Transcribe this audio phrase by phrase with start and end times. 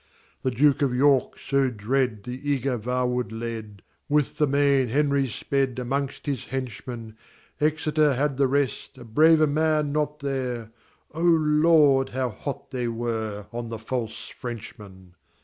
[0.41, 5.77] The Duke of York so dread The eager vaward led; With the main Henry sped
[5.77, 7.15] Amongst his henchmen.
[7.61, 8.67] Excester had the rear,
[8.97, 10.71] A braver man not there,
[11.11, 15.13] O Lord, how hot they were On the false Frenchmen!